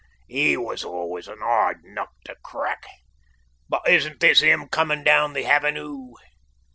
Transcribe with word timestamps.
He 0.27 0.57
was 0.57 0.83
always 0.83 1.27
a 1.27 1.35
hard 1.35 1.83
nut 1.85 2.09
to 2.25 2.33
crack. 2.43 2.87
But 3.69 3.87
isn't 3.87 4.19
this 4.19 4.39
him 4.39 4.67
coming 4.67 5.03
down 5.03 5.33
the 5.33 5.45
avenue?" 5.45 6.13